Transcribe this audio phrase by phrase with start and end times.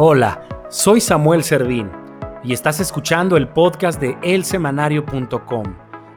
[0.00, 1.90] Hola, soy Samuel Servín
[2.44, 5.64] y estás escuchando el podcast de elsemanario.com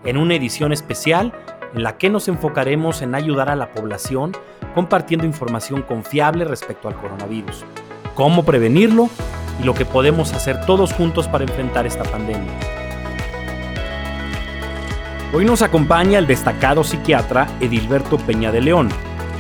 [0.04, 1.34] en una edición especial
[1.74, 4.34] en la que nos enfocaremos en ayudar a la población
[4.76, 7.66] compartiendo información confiable respecto al coronavirus,
[8.14, 9.10] cómo prevenirlo
[9.60, 12.54] y lo que podemos hacer todos juntos para enfrentar esta pandemia.
[15.34, 18.90] Hoy nos acompaña el destacado psiquiatra Edilberto Peña de León,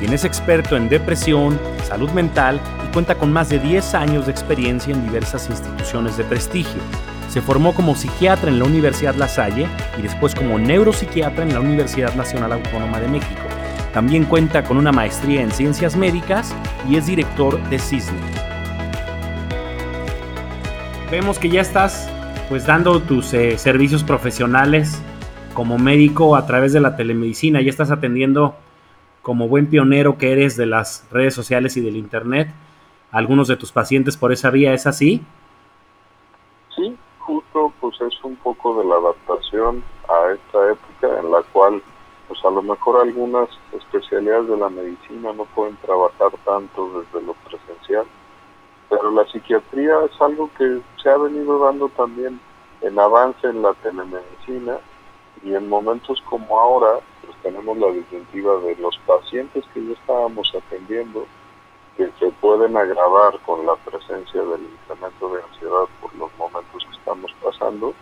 [0.01, 4.31] quien es experto en depresión, salud mental y cuenta con más de 10 años de
[4.31, 6.81] experiencia en diversas instituciones de prestigio.
[7.29, 9.67] Se formó como psiquiatra en la Universidad La Salle
[9.99, 13.43] y después como neuropsiquiatra en la Universidad Nacional Autónoma de México.
[13.93, 16.55] También cuenta con una maestría en ciencias médicas
[16.89, 18.17] y es director de CISNE.
[21.11, 22.09] Vemos que ya estás
[22.49, 24.99] pues dando tus eh, servicios profesionales
[25.53, 28.55] como médico a través de la telemedicina, ya estás atendiendo
[29.21, 32.49] como buen pionero que eres de las redes sociales y del Internet,
[33.11, 35.21] algunos de tus pacientes por esa vía, ¿es así?
[36.75, 41.81] Sí, justo pues es un poco de la adaptación a esta época en la cual
[42.27, 47.33] pues a lo mejor algunas especialidades de la medicina no pueden trabajar tanto desde lo
[47.33, 48.05] presencial,
[48.89, 52.39] pero la psiquiatría es algo que se ha venido dando también
[52.81, 54.77] en avance en la telemedicina
[55.43, 56.99] y en momentos como ahora
[57.43, 61.25] tenemos la disyuntiva de los pacientes que ya estábamos atendiendo
[61.97, 66.97] que se pueden agravar con la presencia del incremento de ansiedad por los momentos que
[66.97, 67.93] estamos pasando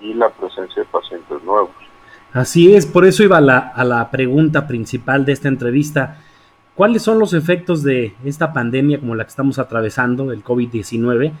[0.00, 1.70] y la presencia de pacientes nuevos.
[2.32, 6.20] Así es, por eso iba a la, a la pregunta principal de esta entrevista.
[6.74, 11.32] ¿Cuáles son los efectos de esta pandemia como la que estamos atravesando, el COVID-19,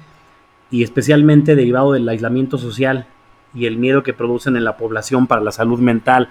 [0.70, 3.06] y especialmente derivado del aislamiento social
[3.54, 6.28] y el miedo que producen en la población para la salud mental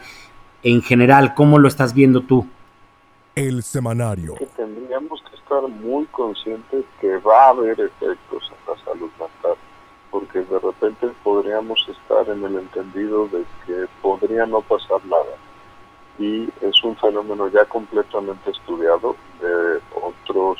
[0.67, 1.33] en general?
[1.33, 2.45] ¿Cómo lo estás viendo tú?
[3.35, 4.35] El semanario.
[4.35, 9.55] Que tendríamos que estar muy conscientes que va a haber efectos en la salud mental,
[10.11, 15.37] porque de repente podríamos estar en el entendido de que podría no pasar nada.
[16.19, 20.59] Y es un fenómeno ya completamente estudiado de otros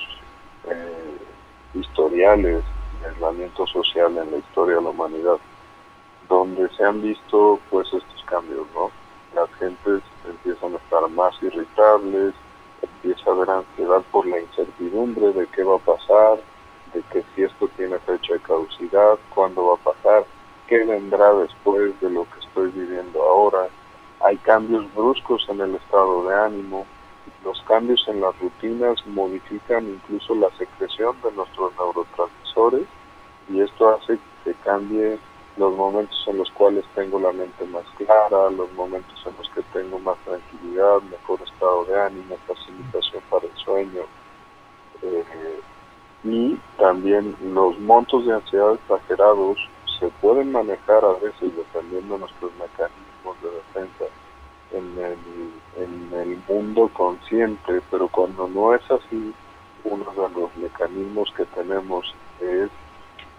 [0.69, 1.17] eh,
[1.73, 2.63] historiales
[3.01, 5.37] de aislamiento social en la historia de la humanidad
[6.29, 8.91] donde se han visto pues estos cambios, ¿no?
[9.59, 12.33] Las gentes empiezan a estar más irritables,
[12.81, 16.39] empieza a haber ansiedad por la incertidumbre de qué va a pasar,
[16.93, 20.25] de que si esto tiene fecha de caducidad, cuándo va a pasar,
[20.67, 23.67] qué vendrá después de lo que estoy viviendo ahora.
[24.21, 26.85] Hay cambios bruscos en el estado de ánimo,
[27.43, 32.87] los cambios en las rutinas modifican incluso la secreción de nuestros neurotransmisores
[33.49, 35.17] y esto hace que cambie
[35.57, 39.61] los momentos en los cuales tengo la mente más clara, los momentos en los que
[39.73, 44.01] tengo más tranquilidad, mejor estado de ánimo, facilitación para el sueño.
[45.01, 45.59] Eh,
[46.23, 49.57] y también los montos de ansiedad exagerados
[49.99, 54.05] se pueden manejar a veces dependiendo de nuestros mecanismos de defensa
[54.71, 55.17] en el,
[55.83, 59.33] en el mundo consciente, pero cuando no es así,
[59.83, 62.69] uno de los mecanismos que tenemos es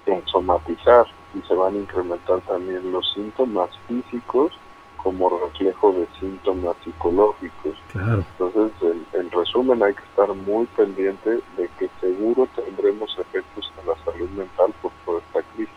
[0.06, 1.06] en somatizar
[1.38, 4.53] y se van a incrementar también los síntomas físicos
[4.97, 7.75] como reflejo de síntomas psicológicos.
[7.94, 8.72] Entonces,
[9.15, 14.28] en, resumen, hay que estar muy pendiente de que seguro tendremos efectos en la salud
[14.31, 15.75] mental por, toda esta crisis.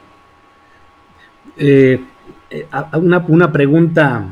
[1.58, 2.04] Eh,
[2.50, 4.26] eh una, una, pregunta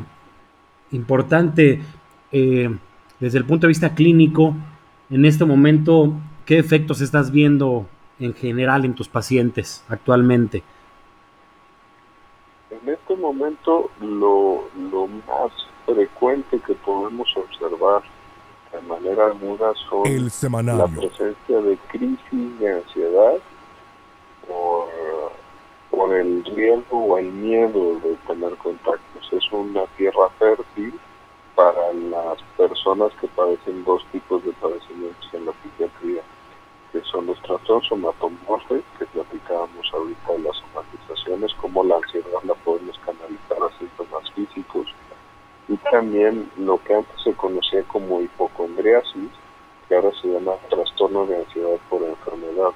[0.92, 1.82] importante
[2.32, 2.70] eh,
[3.20, 4.56] desde el punto de vista clínico,
[5.10, 6.14] en este momento,
[6.46, 7.88] ¿qué efectos estás viendo
[8.20, 10.64] en general en tus pacientes actualmente?
[13.20, 15.52] En momento lo, lo más
[15.86, 18.02] frecuente que podemos observar
[18.72, 20.04] de manera aguda son
[20.78, 23.34] la presencia de crisis de ansiedad
[24.48, 24.88] por,
[25.92, 29.34] por el riesgo o el miedo de tener contactos.
[29.34, 30.98] Es una tierra fértil
[31.56, 36.22] para las personas que padecen dos tipos de padecimientos en la psiquiatría,
[36.94, 42.56] que son los trastornos somatomorfes, que platicábamos ahorita en las somatizaciones, como la ansiedad la
[42.56, 44.88] podemos canalizar a síntomas físicos,
[45.68, 49.30] y también lo que antes se conocía como hipocondriasis,
[49.88, 52.72] que ahora se llama trastorno de ansiedad por enfermedad,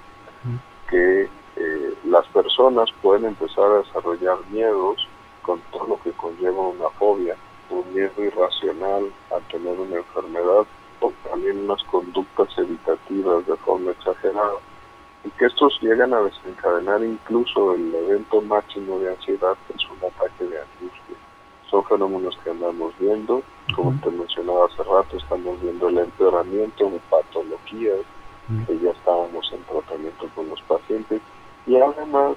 [0.90, 5.08] que eh, las personas pueden empezar a desarrollar miedos
[5.42, 7.36] con todo lo que conlleva una fobia,
[7.70, 10.66] un miedo irracional a tener una enfermedad
[11.00, 14.60] o también unas conductas evitativas de forma exagerada
[15.24, 19.98] y que estos llegan a desencadenar incluso el evento máximo de ansiedad que es un
[19.98, 21.18] ataque de angustia
[21.74, 23.42] son fenómenos que andamos viendo.
[23.76, 28.06] Como te mencionaba hace rato, estamos viendo el empeoramiento de patologías
[28.68, 31.20] que ya estábamos en tratamiento con los pacientes.
[31.66, 32.36] Y además,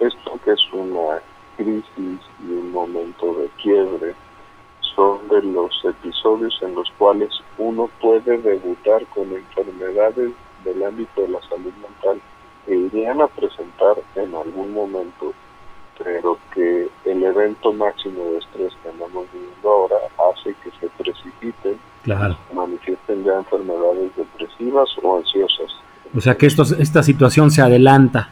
[0.00, 1.22] esto que es una
[1.56, 4.14] crisis y un momento de quiebre,
[4.96, 10.32] son de los episodios en los cuales uno puede debutar con enfermedades
[10.64, 12.20] del ámbito de la salud mental
[12.66, 15.32] que irían a presentar en algún momento
[16.02, 19.96] pero que el evento máximo de estrés que andamos viviendo ahora
[20.30, 22.36] hace que se precipiten, claro.
[22.52, 25.70] manifiesten ya enfermedades depresivas o ansiosas.
[26.16, 28.30] O sea que esto, esta situación se adelanta.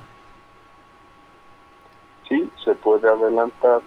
[2.29, 3.81] Sí, se puede adelantar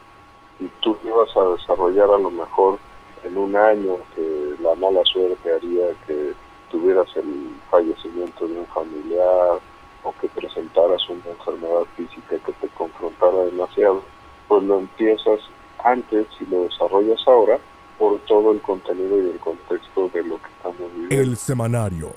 [0.59, 2.77] y tú ibas a desarrollar a lo mejor
[3.23, 6.33] en un año que la mala suerte haría que
[6.69, 9.59] tuvieras el fallecimiento de un familiar
[10.03, 14.03] o que presentaras una enfermedad física que te confrontara demasiado,
[14.47, 15.39] pues lo empiezas
[15.83, 17.57] antes y lo desarrollas ahora
[17.97, 21.15] por todo el contenido y el contexto de lo que estamos viviendo.
[21.15, 22.11] El semanario.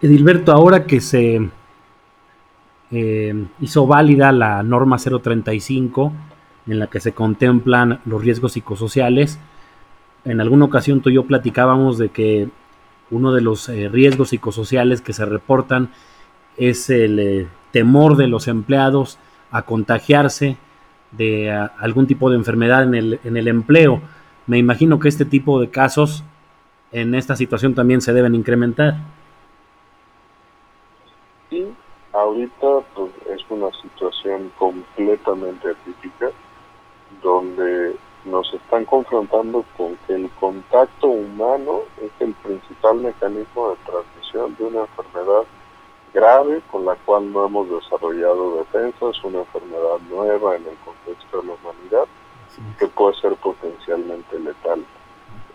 [0.00, 1.48] Edilberto, ahora que se
[2.90, 6.12] eh, hizo válida la norma 035
[6.66, 9.38] en la que se contemplan los riesgos psicosociales,
[10.24, 12.48] en alguna ocasión tú y yo platicábamos de que
[13.10, 15.90] uno de los eh, riesgos psicosociales que se reportan
[16.58, 19.18] es el eh, temor de los empleados
[19.50, 20.56] a contagiarse
[21.12, 24.02] de algún tipo de enfermedad en el, en el empleo.
[24.46, 26.24] Me imagino que este tipo de casos
[26.92, 28.96] en esta situación también se deben incrementar.
[31.50, 31.66] Sí,
[32.12, 36.30] ahorita pues, es una situación completamente atípica
[37.22, 44.56] donde nos están confrontando con que el contacto humano es el principal mecanismo de transmisión
[44.56, 45.44] de una enfermedad
[46.18, 51.46] grave con la cual no hemos desarrollado defensas, una enfermedad nueva en el contexto de
[51.46, 52.08] la humanidad
[52.76, 54.84] que puede ser potencialmente letal.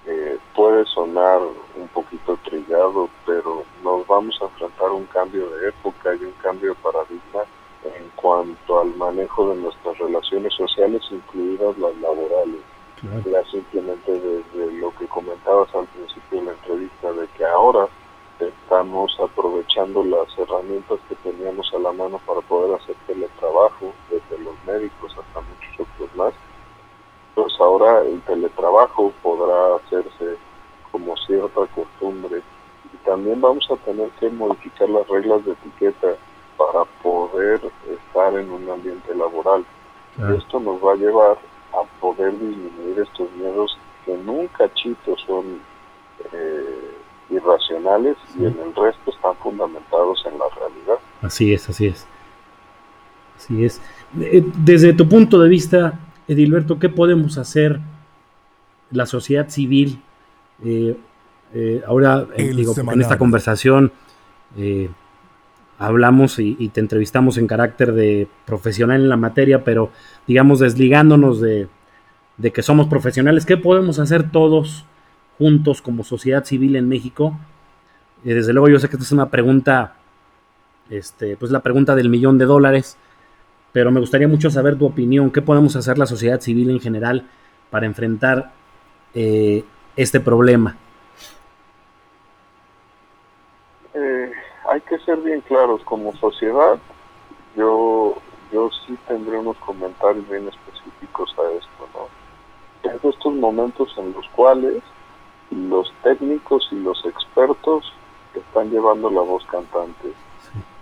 [0.06, 1.42] Eh, puede sonar
[1.76, 6.34] un poquito trillado, pero nos vamos a enfrentar a un cambio de época y un
[6.42, 7.44] cambio de paradigma
[7.84, 12.62] en cuanto al manejo de nuestras relaciones sociales, incluidas las laborales.
[13.26, 17.90] Ya simplemente desde lo que comentabas al principio de la entrevista, de que ahora
[18.40, 19.20] estamos
[19.84, 25.12] aprovechando las herramientas que teníamos a la mano para poder hacer teletrabajo, desde los médicos
[25.12, 26.34] hasta muchos otros más.
[27.36, 30.38] Pues ahora el teletrabajo podrá hacerse
[30.92, 32.42] como cierta costumbre
[32.94, 36.16] y también vamos a tener que modificar las reglas de etiqueta
[36.58, 37.60] para poder
[37.90, 39.66] estar en un ambiente laboral.
[40.18, 41.38] Y esto nos va a llevar
[41.74, 43.76] a poder disminuir estos miedos
[44.06, 45.60] que en un cachito son
[46.32, 46.63] eh,
[47.44, 50.96] irracionales y en el resto están fundamentados en la realidad.
[51.22, 52.08] Así es, así es.
[53.38, 53.82] Así es.
[54.20, 57.80] Eh, desde tu punto de vista, Edilberto, ¿qué podemos hacer
[58.92, 60.02] la sociedad civil?
[60.64, 60.96] Eh,
[61.86, 63.92] ahora, digo, en esta conversación
[65.84, 69.92] hablamos y, te entrevistamos en carácter de profesional en la materia, pero
[70.28, 71.68] digamos desligándonos de,
[72.54, 74.86] que somos profesionales, ¿qué podemos hacer todos
[75.44, 77.38] juntos como sociedad civil en México?
[78.24, 79.96] Eh, desde luego yo sé que esta es una pregunta,
[80.90, 82.96] este, pues la pregunta del millón de dólares,
[83.74, 87.28] pero me gustaría mucho saber tu opinión, ¿qué podemos hacer la sociedad civil en general
[87.70, 88.54] para enfrentar
[89.14, 89.66] eh,
[89.98, 90.78] este problema?
[94.70, 96.80] hay que ser bien claros como sociedad.
[97.56, 98.16] Yo,
[98.52, 102.90] yo sí tendré unos comentarios bien específicos a esto, ¿no?
[102.90, 104.82] Es estos momentos en los cuales
[105.54, 107.94] los técnicos y los expertos
[108.34, 110.14] están llevando la voz cantante.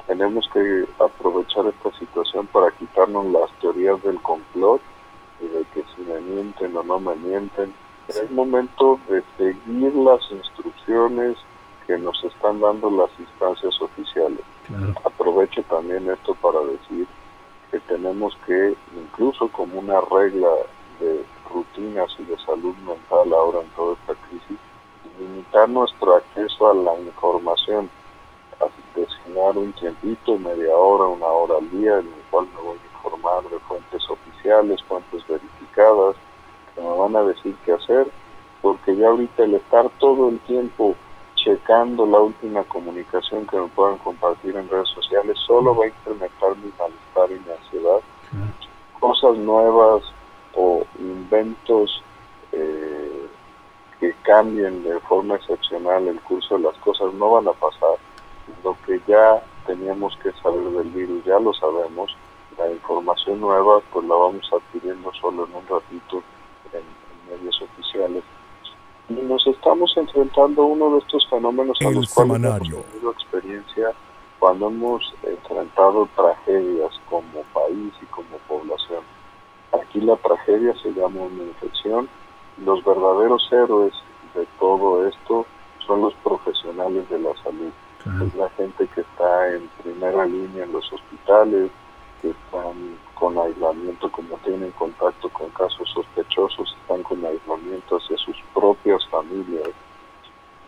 [0.07, 4.81] Tenemos que aprovechar esta situación para quitarnos las teorías del complot
[5.39, 7.73] y de que si me mienten o no me mienten.
[8.07, 11.37] Es momento de seguir las instrucciones
[11.87, 14.41] que nos están dando las instancias oficiales.
[15.05, 17.07] Aprovecho también esto para decir
[17.71, 20.49] que tenemos que, incluso como una regla
[21.53, 24.57] rutinas y de salud mental ahora en toda esta crisis,
[25.19, 27.89] limitar nuestro acceso a la información,
[28.59, 28.65] a
[28.99, 32.97] designar un tiempito, media hora, una hora al día, en el cual me voy a
[32.97, 36.15] informar de fuentes oficiales, fuentes verificadas,
[36.73, 38.07] que me van a decir qué hacer,
[38.61, 40.95] porque ya ahorita el estar todo el tiempo
[41.35, 46.55] checando la última comunicación que me puedan compartir en redes sociales, solo va a incrementar
[46.57, 47.99] mi malestar y mi ansiedad.
[48.99, 50.03] Cosas nuevas
[50.55, 52.03] o inventos
[52.51, 53.27] eh,
[53.99, 57.97] que cambien de forma excepcional el curso de las cosas no van a pasar.
[58.63, 62.15] Lo que ya teníamos que saber del virus ya lo sabemos.
[62.57, 66.23] La información nueva pues la vamos adquiriendo solo en un ratito
[66.73, 66.83] en
[67.29, 68.23] medios oficiales
[69.09, 73.91] y nos estamos enfrentando a uno de estos fenómenos a los cuales hemos tenido experiencia
[74.39, 77.70] cuando hemos enfrentado tragedias como país.
[80.01, 82.09] Aquí la tragedia se llama una infección.
[82.65, 83.93] Los verdaderos héroes
[84.33, 85.45] de todo esto
[85.85, 87.71] son los profesionales de la salud.
[88.25, 91.69] Es la gente que está en primera línea en los hospitales,
[92.19, 98.37] que están con aislamiento, como tienen contacto con casos sospechosos, están con aislamiento hacia sus
[98.55, 99.69] propias familias.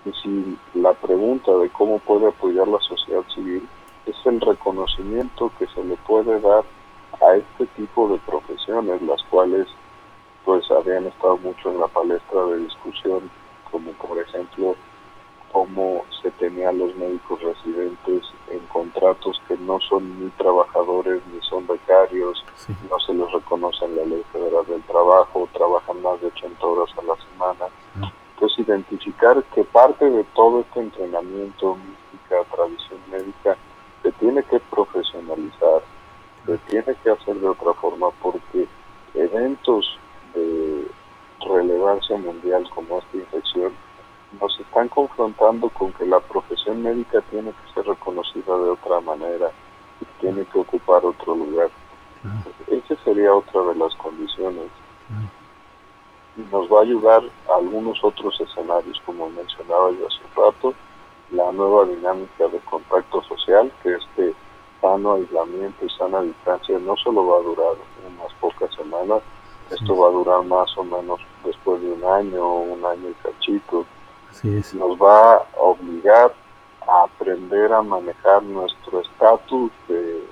[0.05, 3.67] Y si la pregunta de cómo puede apoyar la sociedad civil
[4.05, 6.63] es el reconocimiento que se le puede dar
[7.21, 9.67] a este tipo de profesiones, las cuales
[10.45, 13.29] pues habían estado mucho en la palestra de discusión,
[13.71, 14.75] como por ejemplo
[15.51, 21.39] cómo se tenía a los médicos residentes en contratos que no son ni trabajadores ni
[21.41, 22.43] son becarios,
[22.89, 26.89] no se les reconoce en la Ley Federal del Trabajo, trabajan más de 80 horas
[26.97, 28.11] a la semana.
[28.33, 33.55] Entonces identificar que parte de todo este entrenamiento, mística, tradición médica,
[34.01, 35.81] se tiene que profesionalizar,
[36.45, 38.67] se tiene que hacer de otra forma porque
[39.13, 39.97] eventos
[40.33, 40.87] de
[41.47, 43.73] relevancia mundial como esta infección
[44.39, 49.51] nos están confrontando con que la profesión médica tiene que ser reconocida de otra manera
[50.01, 51.69] y tiene que ocupar otro lugar.
[52.67, 54.69] Esa sería otra de las condiciones.
[56.35, 60.73] Y nos va a ayudar a algunos otros escenarios, como mencionaba yo hace un rato,
[61.31, 63.71] la nueva dinámica de contacto social,
[64.93, 67.75] sano aislamiento y sana distancia no solo va a durar
[68.07, 69.21] unas pocas semanas,
[69.69, 73.85] esto va a durar más o menos después de un año, un año y cachito,
[74.73, 76.33] nos va a obligar
[76.87, 80.23] a aprender a manejar nuestro estatus de,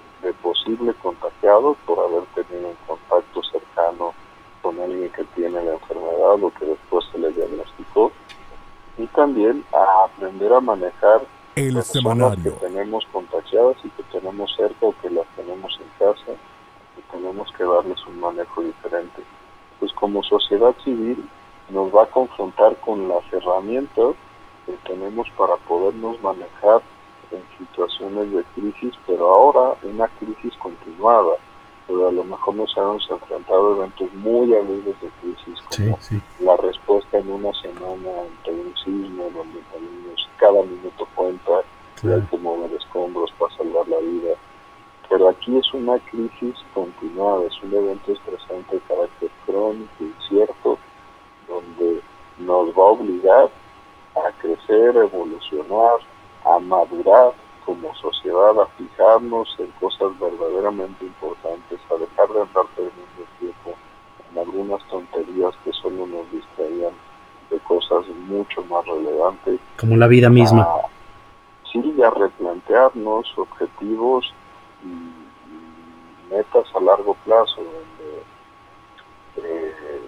[0.44, 4.13] posible contagiado por haber tenido un contacto cercano
[4.62, 8.12] con alguien que tiene la enfermedad o que después se le diagnosticó.
[8.98, 11.22] Y también a aprender a manejar
[11.68, 16.32] el personas que tenemos contagiadas y que tenemos cerca o que las tenemos en casa
[16.98, 19.22] y tenemos que darles un manejo diferente.
[19.80, 21.27] Pues como sociedad civil
[21.70, 24.15] nos va a confrontar con las herramientas
[24.65, 26.82] que tenemos para podernos manejar
[27.32, 31.38] en situaciones de crisis, pero ahora una crisis continuada.
[31.88, 35.98] Pero a lo mejor nos hemos enfrentado a eventos muy agudos de crisis, como
[36.40, 41.52] la respuesta en una semana ante un sismo, donde tenemos cada minuto cuenta,
[42.04, 44.36] y hay que mover escombros para salvar la vida.
[45.10, 50.78] Pero aquí es una crisis continuada, es un evento estresante de carácter crónico, incierto,
[51.48, 52.02] donde
[52.40, 53.50] nos va a obligar
[54.16, 55.98] a crecer, evolucionar,
[56.46, 57.34] a madurar
[57.65, 63.74] como sociedad, a fijarnos en cosas verdaderamente importantes, a dejar de andar perdiendo tiempo
[64.32, 66.94] en algunas tonterías que solo nos distraían
[67.50, 69.60] de cosas mucho más relevantes.
[69.80, 70.68] Como la vida misma.
[71.72, 74.34] sí, a replantearnos objetivos
[74.84, 78.24] y metas a largo plazo, donde
[79.38, 80.01] eh,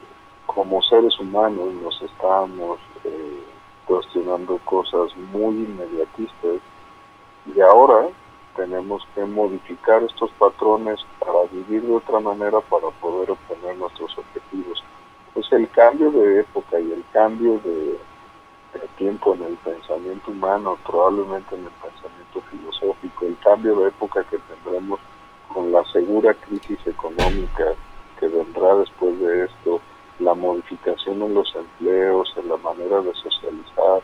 [0.45, 3.43] como seres humanos nos estamos eh,
[3.85, 6.61] cuestionando cosas muy inmediatistas
[7.45, 8.09] y ahora
[8.55, 14.83] tenemos que modificar estos patrones para vivir de otra manera para poder obtener nuestros objetivos.
[15.33, 17.97] Pues el cambio de época y el cambio de,
[18.73, 24.23] de tiempo en el pensamiento humano, probablemente en el pensamiento filosófico, el cambio de época
[24.25, 24.99] que tendremos
[25.51, 27.73] con la segura crisis económica
[28.19, 29.81] que vendrá después de esto,
[30.19, 34.01] la modificación en los empleos, en la manera de socializar,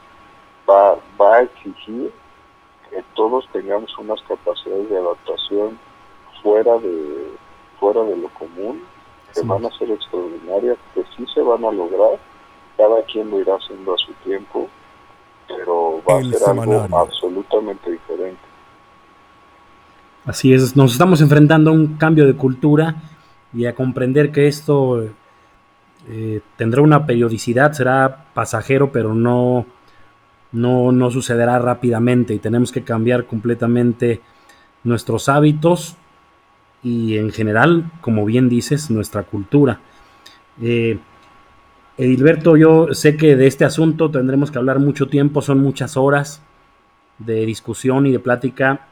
[0.67, 2.12] va, va a exigir
[2.89, 5.79] que todos tengamos unas capacidades de adaptación
[6.41, 7.31] fuera de,
[7.79, 8.81] fuera de lo común,
[9.34, 12.19] que van a ser extraordinarias, que sí se van a lograr,
[12.77, 14.67] cada quien lo irá haciendo a su tiempo,
[15.48, 18.41] pero va a ser algo absolutamente diferente.
[20.25, 22.96] Así es, nos estamos enfrentando a un cambio de cultura
[23.53, 25.03] y a comprender que esto
[26.08, 29.65] eh, tendrá una periodicidad, será pasajero, pero no,
[30.51, 34.22] no, no sucederá rápidamente y tenemos que cambiar completamente
[34.84, 35.96] nuestros hábitos
[36.82, 39.79] y en general, como bien dices, nuestra cultura.
[40.62, 40.98] Eh,
[41.98, 46.41] Edilberto, yo sé que de este asunto tendremos que hablar mucho tiempo, son muchas horas
[47.18, 48.88] de discusión y de plática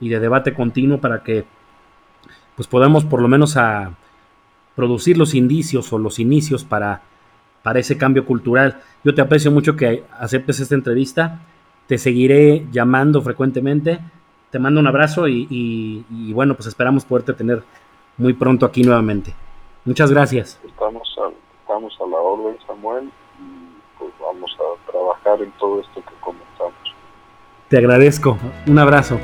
[0.00, 1.44] y de debate continuo para que
[2.54, 3.96] pues podamos por lo menos a,
[4.74, 7.02] producir los indicios o los inicios para,
[7.62, 8.80] para ese cambio cultural.
[9.04, 11.40] Yo te aprecio mucho que aceptes esta entrevista,
[11.88, 13.98] te seguiré llamando frecuentemente,
[14.50, 17.64] te mando un abrazo y, bueno, pues esperamos poderte tener
[18.16, 19.34] muy pronto aquí nuevamente.
[19.84, 20.60] Muchas gracias.
[20.64, 21.30] Estamos a,
[21.62, 26.94] estamos a la orden, Samuel, y pues vamos a trabajar en todo esto que comenzamos.
[27.68, 28.38] Te agradezco.
[28.68, 29.18] Un abrazo.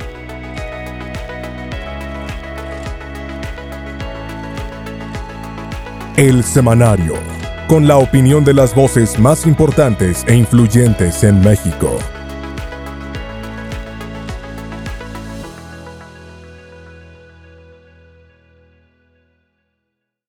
[6.17, 7.38] El Semanario
[7.69, 11.99] con la opinión de las voces más importantes e influyentes en México.